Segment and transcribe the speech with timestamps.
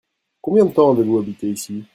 [0.41, 1.83] Combien de temps avez-vous habité ici?